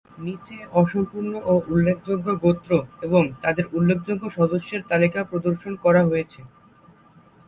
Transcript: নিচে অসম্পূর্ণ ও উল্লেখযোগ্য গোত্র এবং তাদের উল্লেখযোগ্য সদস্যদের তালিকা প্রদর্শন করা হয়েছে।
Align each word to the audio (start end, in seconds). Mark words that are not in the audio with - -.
নিচে 0.17 0.57
অসম্পূর্ণ 0.73 1.33
ও 1.45 1.53
উল্লেখযোগ্য 1.67 2.27
গোত্র 2.43 2.71
এবং 3.01 3.23
তাদের 3.41 3.65
উল্লেখযোগ্য 3.73 4.23
সদস্যদের 4.29 4.87
তালিকা 4.91 5.19
প্রদর্শন 5.23 5.73
করা 5.75 6.01
হয়েছে। 6.05 6.41